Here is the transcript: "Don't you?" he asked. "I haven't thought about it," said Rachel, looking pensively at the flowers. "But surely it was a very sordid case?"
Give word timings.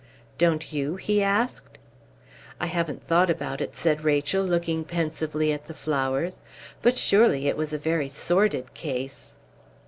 "Don't 0.39 0.73
you?" 0.73 0.95
he 0.95 1.21
asked. 1.21 1.77
"I 2.59 2.65
haven't 2.65 3.03
thought 3.03 3.29
about 3.29 3.61
it," 3.61 3.75
said 3.75 4.03
Rachel, 4.03 4.43
looking 4.43 4.83
pensively 4.83 5.51
at 5.53 5.67
the 5.67 5.75
flowers. 5.75 6.41
"But 6.81 6.97
surely 6.97 7.47
it 7.47 7.55
was 7.55 7.71
a 7.71 7.77
very 7.77 8.09
sordid 8.09 8.73
case?" 8.73 9.33